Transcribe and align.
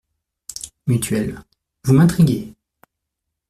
Mutuelle. 0.87 1.37
Vous 1.83 1.93
m’intriguez! 1.93 2.55